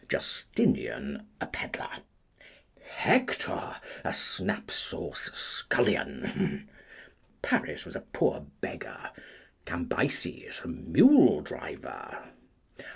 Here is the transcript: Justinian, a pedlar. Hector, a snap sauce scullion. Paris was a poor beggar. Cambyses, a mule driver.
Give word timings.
Justinian, 0.09 1.27
a 1.39 1.45
pedlar. 1.45 1.99
Hector, 2.81 3.75
a 4.03 4.13
snap 4.15 4.71
sauce 4.71 5.29
scullion. 5.35 6.67
Paris 7.43 7.85
was 7.85 7.95
a 7.95 8.01
poor 8.01 8.47
beggar. 8.61 9.11
Cambyses, 9.65 10.59
a 10.63 10.67
mule 10.67 11.41
driver. 11.41 12.17